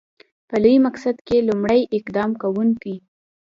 په 0.49 0.55
لوی 0.63 0.75
مقصد 0.85 1.15
کې 1.27 1.37
لومړی 1.49 1.81
اقدام 1.97 2.31
کوونکی. 2.41 2.95